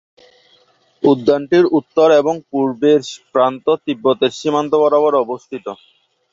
[1.03, 3.01] উদ্যানটির উত্তর এবং পূর্বের
[3.33, 5.65] প্রান্ত তিব্বতের সীমান্ত বরাবর অবস্থিত।